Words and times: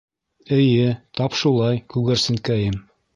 Эйе, 0.55 0.87
тап 1.19 1.37
шулай, 1.41 1.83
күгәрсенкәйем. 1.97 2.81